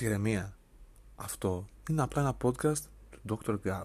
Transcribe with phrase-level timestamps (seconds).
[0.00, 0.56] Ψυχραιμία.
[1.16, 2.78] Αυτό είναι απλά ένα podcast
[3.26, 3.58] του Dr.
[3.64, 3.84] Gav.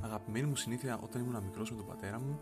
[0.00, 2.40] Αγαπημένη μου συνήθεια όταν ήμουν μικρός με τον πατέρα μου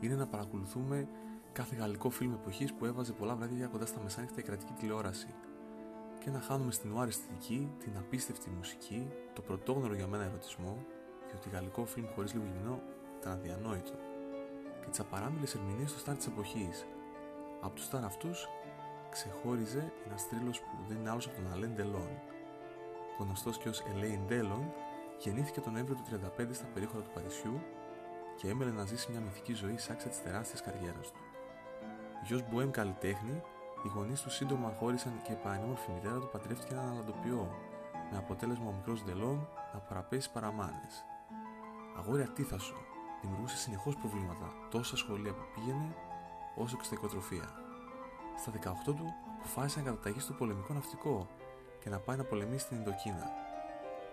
[0.00, 1.08] είναι να παρακολουθούμε
[1.52, 5.34] κάθε γαλλικό φιλμ εποχής που έβαζε πολλά βράδια κοντά στα μεσάνυχτα η κρατική τηλεόραση
[6.18, 10.84] και να χάνουμε στην ώρα αισθητική, την απίστευτη μουσική, το πρωτόγνωρο για μένα ερωτισμό,
[11.28, 12.82] διότι γαλλικό φιλμ χωρίς λίγο γυμνό
[13.20, 13.92] ήταν αδιανόητο,
[14.80, 16.86] και τις απαράμιλες ερμηνείες στο στάρ της εποχής.
[17.60, 18.48] Από τους στάρ αυτούς
[19.16, 22.10] ξεχώριζε ένας τρίλο που δεν είναι άλλος από τον Αλέν Ντελόν.
[23.18, 24.72] Γνωστός και ως Ελέιν Ντέλον,
[25.18, 26.02] γεννήθηκε τον Νοέμβριο του
[26.38, 27.60] 1935 στα περίχωρα του Παρισιού
[28.36, 31.20] και έμελε να ζήσει μια μυθική ζωή σάξα της τεράστιας καριέρας του.
[32.24, 33.42] Γιος Μποέμ καλλιτέχνη,
[33.84, 37.54] οι γονείς του σύντομα χώρισαν και η πανέμορφη μητέρα του παντρεύτηκε έναν αλλαντοποιό,
[38.10, 41.04] με αποτέλεσμα ο μικρός Ντελόν να παραπέσει παραμάνες.
[41.98, 42.76] Αγόρι ατίθασο,
[43.20, 45.94] δημιουργούσε συνεχώς προβλήματα τόσο στα σχολεία που πήγαινε,
[46.56, 47.65] όσο και στα οικοτροφία.
[48.40, 48.52] Στα
[48.90, 51.28] 18 του αποφάσισε να καταταγεί στο πολεμικό ναυτικό
[51.82, 53.30] και να πάει να πολεμήσει στην Ινδοκίνα.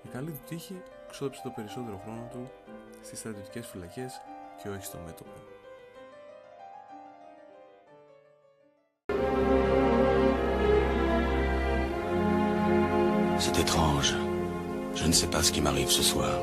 [0.03, 2.51] Η καλή του τύχη ξόδεψε το περισσότερο χρόνο του
[3.01, 4.21] στις στρατιωτικές φυλακές
[4.61, 5.39] και όχι στο μέτωπο.
[13.45, 14.11] C'est étrange.
[14.99, 16.33] Je ne sais pas ce qui m'arrive ce soir.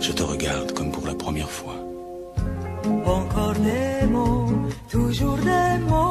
[0.00, 1.78] Je te regarde comme pour la première fois.
[3.18, 4.46] Encore des mots,
[4.88, 6.07] toujours des mots,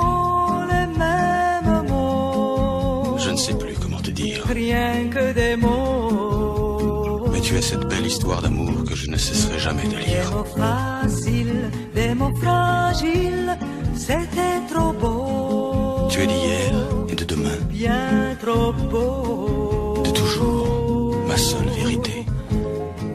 [3.28, 4.42] Je ne sais plus comment te dire.
[4.48, 7.26] Rien que des mots.
[7.30, 10.32] Mais tu as cette belle histoire d'amour que je ne cesserai jamais de Des lire.
[10.32, 13.58] mots faciles, des mots fragiles,
[13.96, 16.08] c'était trop beau.
[16.10, 16.72] Tu es d'hier
[17.10, 20.02] et de demain, Bien trop beau.
[20.06, 22.26] de toujours, ma seule vérité.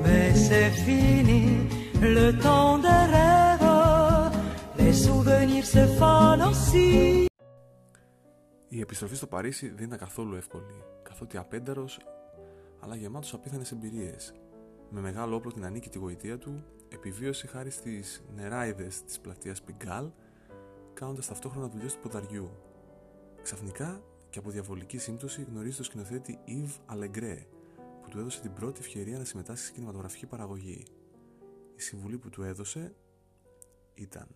[0.05, 1.45] Mais c'est fini,
[2.03, 4.31] le temps des rêves,
[4.79, 7.29] les souvenirs se fanent aussi.
[8.75, 12.01] Η επιστροφή στο Παρίσι δεν ήταν καθόλου εύκολη, καθότι απένταρος
[12.81, 14.35] αλλά γεμάτος απίθανες εμπειρίες.
[14.91, 20.11] Με μεγάλο όπλο την ανίκητη γοητεία του, επιβίωσε χάρη στις νεράιδες της πλατείας Πιγκάλ,
[20.93, 22.51] κάνοντας ταυτόχρονα δουλειές του ποδαριού.
[23.43, 27.47] Ξαφνικά και από διαβολική σύμπτωση γνωρίζει τον σκηνοθέτη Yves Αλεγκρέ,
[28.03, 30.85] που του έδωσε την πρώτη ευκαιρία να συμμετάσχει στην κινηματογραφική παραγωγή.
[31.77, 32.95] Η συμβουλή που του έδωσε
[33.95, 34.29] ήταν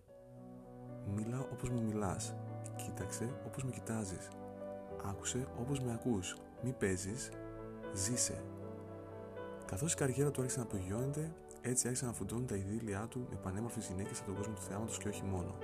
[1.15, 2.35] Μίλα όπως μου μιλάς.
[2.87, 4.29] Κοίταξε όπως με κοιτάζεις.
[5.05, 6.37] Άκουσε όπως με ακούς.
[6.63, 7.31] Μη παίζεις.
[7.95, 8.43] Ζήσε.
[9.67, 13.37] Καθώς η καριέρα του άρχισε να απογειώνεται, έτσι άρχισε να φουντώνει τα ειδήλια του με
[13.43, 15.55] πανέμορφες γυναίκες από τον κόσμο του θεάματος και όχι μόνο.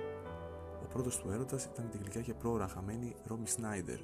[0.83, 3.99] Ο πρώτος του έρωτας ήταν με τη γλυκιά και πρόωρα χαμένη Ρόμι Σνάιντερ,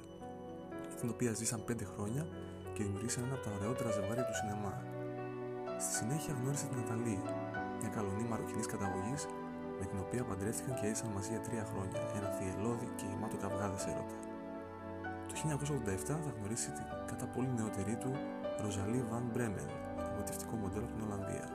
[1.00, 2.26] την οποία ζήσαν 5 χρόνια
[2.74, 4.82] και δημιουργήσαν ένα από τα ωραιότερα ζευγάρια του σινεμά.
[5.78, 7.18] Στη συνέχεια γνώρισε την Ναταλή,
[7.80, 9.26] μια καλονή μαροκινής καταγωγής
[9.80, 13.84] με την οποία παντρεύτηκαν και έζησαν μαζί για τρία χρόνια, ένα θυελώδη και γεμάτο καυγάδες
[13.92, 14.18] έρωτα.
[15.28, 18.12] Το 1987 θα γνωρίσει την κατά πολύ νεότερη του
[18.62, 19.68] Ροζαλή Βαν Μπρέμεν,
[20.12, 21.46] εγωιτευτικό μοντέλο από την Ολλανδία.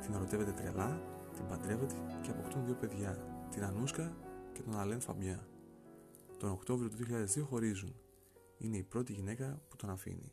[0.00, 0.90] Την ερωτεύεται τρελά,
[1.34, 3.12] την παντρεύεται και αποκτούν δύο παιδιά,
[3.50, 4.16] την Ανούσκα
[4.52, 5.46] και τον Αλέν Φαμπιά.
[6.38, 6.96] Τον Οκτώβριο του
[7.40, 7.94] 2002 χωρίζουν.
[8.58, 10.32] Είναι η πρώτη γυναίκα που τον αφήνει.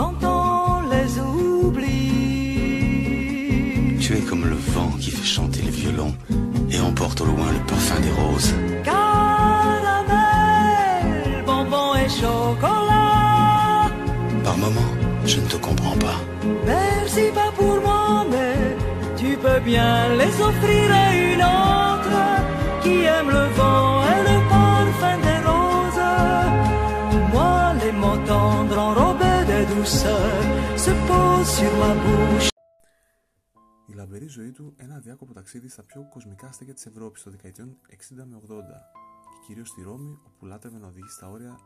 [0.00, 2.19] quand on les oublie.
[4.10, 6.12] Tu es comme le vent qui fait chanter les violons
[6.68, 8.52] et emporte au loin le parfum des roses.
[8.82, 10.14] Caramel,
[11.46, 13.88] bonbon et chocolat.
[14.42, 14.92] Par moments,
[15.24, 16.18] je ne te comprends pas.
[16.66, 18.76] Merci pas pour moi, mais
[19.16, 22.18] tu peux bien les offrir à une autre
[22.82, 26.10] qui aime le vent et le parfum des roses.
[27.32, 30.40] Moi, les mots tendres enrobés de douceur
[30.76, 32.49] se posent sur ma bouche.
[34.10, 37.78] Η λαμπερή ζωή του ένα αδιάκοπο ταξίδι στα πιο κοσμικά αστέρια της Ευρώπης των δεκαετιών
[37.90, 37.94] 60
[38.24, 38.60] με 80
[39.30, 41.58] και κυρίως στη Ρώμη όπου λάτρευε να οδηγεί στα όρια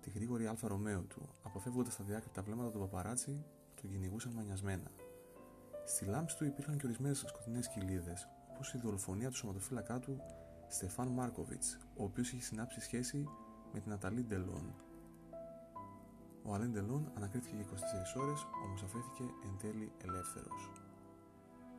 [0.00, 3.44] τη γρήγορη Αλφα Ρωμαίου του, αποφεύγοντας τα διάκρυπτα βλέμματα του παπαράτσι
[3.74, 4.90] που τον κυνηγούσαν μανιασμένα.
[5.84, 10.20] Στη λάμψη του υπήρχαν και ορισμένες σκοτεινές κοιλίδες, όπως η δολοφονία του σωματοφύλακά του
[10.68, 13.28] Στεφάν Μάρκοβιτς, ο οποίος είχε συνάψει σχέση
[13.72, 14.74] με την Ναταλή Ντελόν.
[16.42, 20.81] Ο Αλέν Ντελόν ανακρίθηκε για 24 ώρες, όμως αφέθηκε εν τέλει ελεύθερος.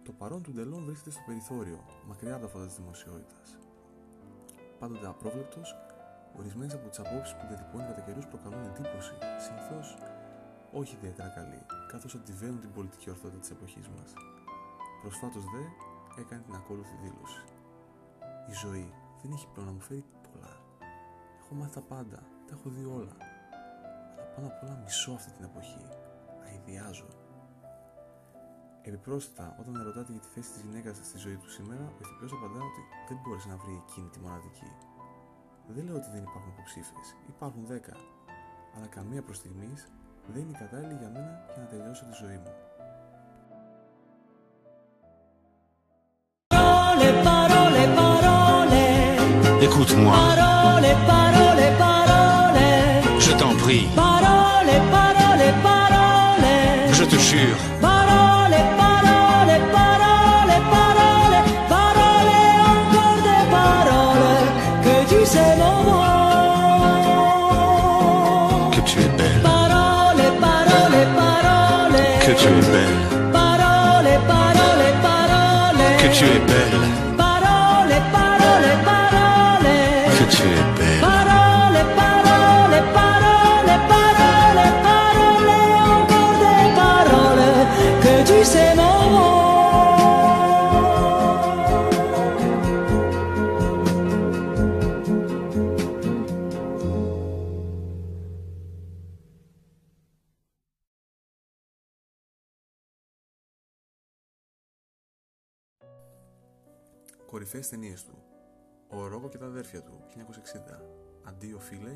[0.03, 3.57] Το παρόν του Ντελόν βρίσκεται στο περιθώριο, μακριά από τα φώτα τη δημοσιότητας.
[4.79, 5.75] Πάντοτε απρόβλεπτος,
[6.39, 9.13] ορισμένες από τις απόψεις που διατυπώνει κατά καιρούς προκαλούν εντύπωση,
[9.45, 9.97] συνήθως
[10.71, 11.61] όχι ιδιαίτερα καλή,
[11.91, 14.13] καθώς αντιβαίνουν την πολιτική ορθότητα της εποχής μας.
[15.01, 15.63] Προσφάτως δε
[16.21, 17.41] έκανε την ακόλουθη δήλωση.
[18.51, 20.53] Η ζωή δεν έχει πλέον να μου φέρει πολλά.
[21.39, 23.15] Έχω μάθει τα πάντα, τα έχω δει όλα.
[24.17, 25.85] Αλλά πάνω απ' όλα μισώ αυτή την εποχή.
[26.45, 27.07] Αειδιάζω.
[28.85, 32.61] Επιπρόσθετα, όταν ρωτάτε για τη θέση της γυναίκας στη ζωή του σήμερα, ο ηθοποιό απαντά
[32.69, 34.71] ότι δεν μπόρεσε να βρει εκείνη τη μοναδική.
[35.75, 37.95] Δεν λέω ότι δεν υπάρχουν υποψήφιες, υπάρχουν 10,
[38.75, 39.79] αλλά καμία προς στιγμής
[40.33, 42.53] δεν είναι κατάλληλη για μένα για να τελειώσω τη ζωή μου.
[46.55, 48.81] Parole, parole, parole.
[49.67, 52.67] Écoute-moi, Parole, parole, parole.
[53.25, 56.51] je t'en prie, Parole, parole, parole.
[56.99, 57.72] je te jure.
[72.43, 75.87] Tu es belle, Parole, parole, parole.
[76.01, 76.81] que tu es belle,
[77.15, 79.75] Parole, parole, parole.
[80.17, 80.72] que tu es belle.
[107.33, 108.23] Κορυφαίες ταινίες του.
[108.89, 110.81] Ο Ρόκο και τα αδέρφια του 1960
[111.23, 111.95] Αντίο φίλε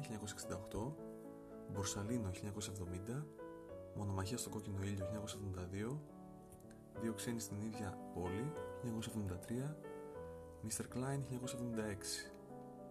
[0.74, 0.92] 1968
[1.72, 3.24] Μπορσαλίνο 1970
[3.96, 5.98] Μονομαχία στο κόκκινο ήλιο 1972
[7.02, 7.14] Δύο.
[7.14, 8.54] Ξένοι στην ίδια πόλη
[8.84, 9.76] 1973
[10.68, 10.84] Mr.
[10.96, 11.24] Klein 1976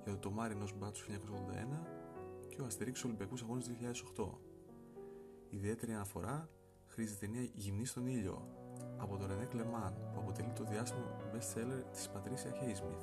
[0.04, 1.14] Για το τομάρι ενός μπάτσου 1981
[2.49, 3.70] και ο Αστερίξ Ολυμπιακούς Αγώνες
[4.16, 4.25] 2008
[5.49, 6.49] Ιδιαίτερη αναφορά
[6.87, 8.49] χρήζει η ταινία Γυμνή στον ήλιο
[9.02, 13.02] από τον Ρενέ Κλεμάν που αποτελεί το διάσημο best seller της Πατρίσια Χέισμιθ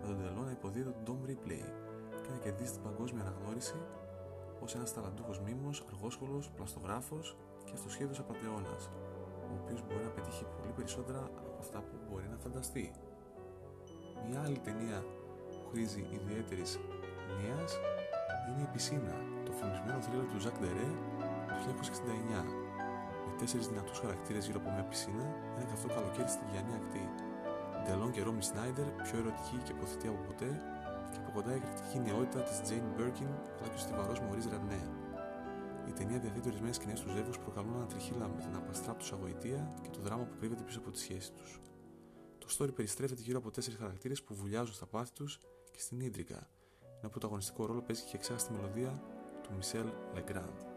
[0.00, 1.64] με τον τελό να υποδίδεται τον Ντόμ Ripley
[2.22, 3.78] και να κερδίσει την παγκόσμια αναγνώριση
[4.60, 8.90] ως ένας ταλαντούχος μήμος, αργόσχολος, πλαστογράφος και αυτοσχέδιος απατεώνας
[9.50, 12.92] ο οποίος μπορεί να πετύχει πολύ περισσότερα από αυτά που μπορεί να φανταστεί.
[14.28, 14.98] Μια άλλη ταινία
[15.48, 16.78] που χρήζει ιδιαίτερης
[17.28, 17.72] μνήας
[18.48, 19.14] είναι η Πισίνα,
[19.44, 20.88] το φημισμένο θρύλο του Ζακ Ντερέ
[21.46, 21.54] του
[22.36, 22.63] 1969 με
[23.38, 25.26] τέσσερις δυνατούς χαρακτήρες γύρω από μια πισίνα,
[25.56, 27.04] ένα καυτό καλοκαίρι στη Γιάννη Ακτή.
[27.82, 30.50] Ντελόν και Ρόμι Σνάιντερ, πιο ερωτική και υποθετή από ποτέ,
[31.12, 34.82] και από κοντά η εκρηκτική νεότητα της Τζέιν Μπέρκιν, αλλά και ο στιβαρός Μωρή Ρανέ.
[35.88, 39.90] Η ταινία διαθέτει ορισμένες σκηνές του ζεύγους που προκαλούν ανατριχίλα με την απαστράπτουσα γοητεία και
[39.90, 41.60] το δράμα που κρύβεται πίσω από τη σχέση τους.
[42.38, 45.40] Το story περιστρέφεται γύρω από τέσσερις χαρακτήρες που βουλιάζουν στα πάθη τους
[45.70, 46.50] και στην ίντρικα,
[46.98, 49.02] ενώ πρωταγωνιστικό ρόλο παίζει και η εξάστη μελωδία
[49.42, 50.73] του Μισελ Legrand.